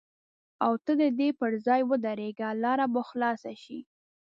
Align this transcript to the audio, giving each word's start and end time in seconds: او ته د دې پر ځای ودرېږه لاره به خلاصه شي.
او 0.65 0.73
ته 0.85 0.91
د 1.01 1.03
دې 1.19 1.29
پر 1.39 1.51
ځای 1.65 1.81
ودرېږه 1.89 2.49
لاره 2.63 2.85
به 2.93 3.01
خلاصه 3.09 3.51
شي. 3.63 3.79